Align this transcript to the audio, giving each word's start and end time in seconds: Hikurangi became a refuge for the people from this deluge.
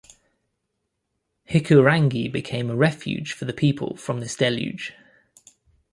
Hikurangi 1.47 2.27
became 2.31 2.71
a 2.71 2.75
refuge 2.75 3.33
for 3.33 3.45
the 3.45 3.53
people 3.53 3.95
from 3.97 4.19
this 4.19 4.35
deluge. 4.35 4.93